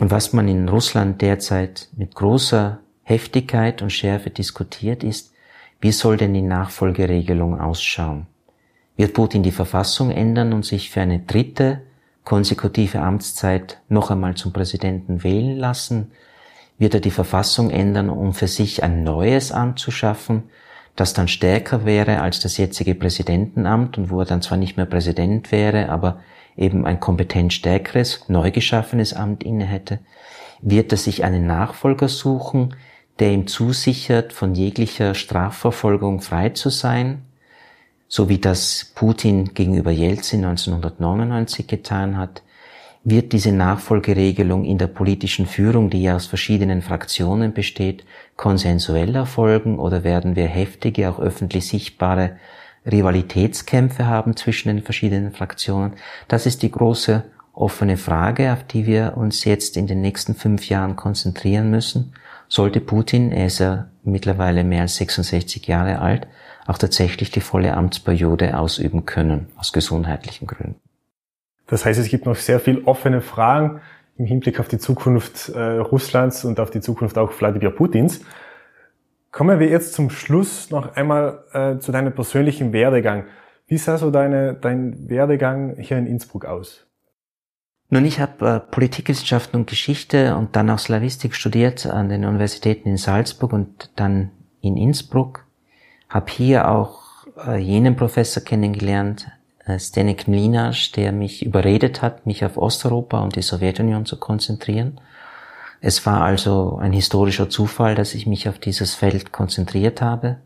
[0.00, 5.32] Und was man in Russland derzeit mit großer Heftigkeit und Schärfe diskutiert ist,
[5.80, 8.26] wie soll denn die Nachfolgeregelung ausschauen?
[8.96, 11.82] Wird Putin die Verfassung ändern und sich für eine dritte
[12.24, 16.12] konsekutive Amtszeit noch einmal zum Präsidenten wählen lassen?
[16.78, 20.44] Wird er die Verfassung ändern, um für sich ein neues Amt zu schaffen,
[20.94, 24.86] das dann stärker wäre als das jetzige Präsidentenamt und wo er dann zwar nicht mehr
[24.86, 26.20] Präsident wäre, aber
[26.56, 30.00] eben ein kompetent stärkeres, neu geschaffenes Amt inne hätte?
[30.62, 32.74] Wird er sich einen Nachfolger suchen,
[33.18, 37.22] der ihm zusichert, von jeglicher Strafverfolgung frei zu sein,
[38.08, 42.42] so wie das Putin gegenüber Jelzin 1999 getan hat,
[43.06, 48.04] wird diese Nachfolgeregelung in der politischen Führung, die ja aus verschiedenen Fraktionen besteht,
[48.36, 52.36] konsensuell erfolgen oder werden wir heftige, auch öffentlich sichtbare
[52.84, 55.92] Rivalitätskämpfe haben zwischen den verschiedenen Fraktionen?
[56.28, 60.68] Das ist die große offene Frage, auf die wir uns jetzt in den nächsten fünf
[60.68, 62.12] Jahren konzentrieren müssen
[62.48, 66.26] sollte Putin, er ist ja mittlerweile mehr als 66 Jahre alt,
[66.66, 70.85] auch tatsächlich die volle Amtsperiode ausüben können, aus gesundheitlichen Gründen.
[71.66, 73.80] Das heißt, es gibt noch sehr viel offene Fragen
[74.16, 78.20] im Hinblick auf die Zukunft äh, Russlands und auf die Zukunft auch Wladimir Putins.
[79.30, 83.26] Kommen wir jetzt zum Schluss noch einmal äh, zu deinem persönlichen Werdegang.
[83.66, 86.86] Wie sah so deine, dein Werdegang hier in Innsbruck aus?
[87.88, 92.88] Nun, ich habe äh, Politikwissenschaften und Geschichte und dann auch Slavistik studiert an den Universitäten
[92.88, 95.44] in Salzburg und dann in Innsbruck.
[96.08, 99.28] Habe hier auch äh, jenen Professor kennengelernt,
[99.66, 105.00] äh, Stenek Mlinac, der mich überredet hat, mich auf Osteuropa und die Sowjetunion zu konzentrieren.
[105.80, 110.38] Es war also ein historischer Zufall, dass ich mich auf dieses Feld konzentriert habe.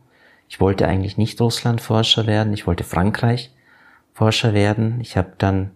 [0.48, 5.00] Ich wollte eigentlich nicht Russlandforscher werden, ich wollte Frankreich-Forscher werden.
[5.00, 5.70] Ich habe dann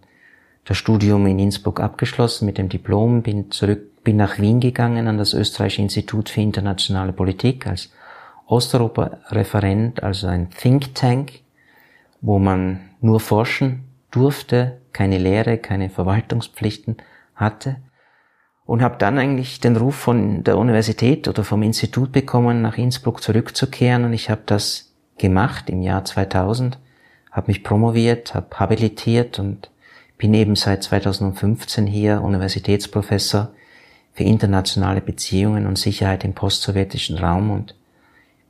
[0.64, 5.18] das Studium in Innsbruck abgeschlossen mit dem Diplom, bin zurück, bin nach Wien gegangen an
[5.18, 7.92] das Österreichische Institut für internationale Politik als
[8.47, 11.43] Osteuropa-Referent, also ein Think Tank,
[12.25, 16.97] wo man nur forschen durfte, keine Lehre, keine Verwaltungspflichten
[17.35, 17.77] hatte.
[18.64, 23.22] Und habe dann eigentlich den Ruf von der Universität oder vom Institut bekommen, nach Innsbruck
[23.22, 24.05] zurückzukehren.
[24.05, 26.79] Und ich habe das gemacht im Jahr 2000,
[27.31, 29.70] habe mich promoviert, habe habilitiert und
[30.16, 33.51] bin eben seit 2015 hier Universitätsprofessor
[34.14, 37.75] für internationale Beziehungen und Sicherheit im postsowjetischen Raum und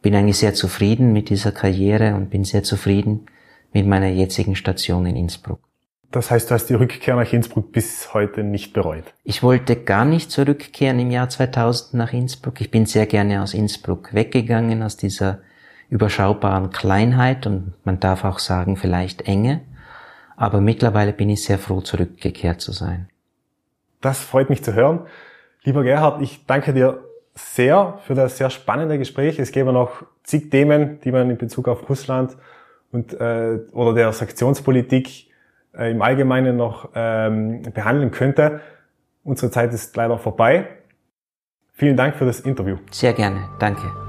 [0.00, 3.26] bin eigentlich sehr zufrieden mit dieser Karriere und bin sehr zufrieden
[3.74, 5.60] mit meiner jetzigen Station in Innsbruck.
[6.10, 9.02] Das heißt, du hast die Rückkehr nach Innsbruck bis heute nicht bereut?
[9.24, 12.60] Ich wollte gar nicht zurückkehren im Jahr 2000 nach Innsbruck.
[12.60, 15.40] Ich bin sehr gerne aus Innsbruck weggegangen, aus dieser
[15.90, 19.62] überschaubaren Kleinheit und man darf auch sagen vielleicht Enge.
[20.36, 23.08] Aber mittlerweile bin ich sehr froh, zurückgekehrt zu sein.
[24.00, 25.00] Das freut mich zu hören.
[25.64, 27.02] Lieber Gerhard, ich danke dir
[27.34, 29.40] sehr für das sehr spannende Gespräch.
[29.40, 32.36] Es gäbe noch zig Themen, die man in Bezug auf Russland
[32.94, 35.26] und äh, oder der Sanktionspolitik
[35.76, 38.60] äh, im Allgemeinen noch ähm, behandeln könnte.
[39.24, 40.68] Unsere Zeit ist leider vorbei.
[41.72, 42.76] Vielen Dank für das Interview.
[42.92, 43.48] Sehr gerne.
[43.58, 44.03] Danke.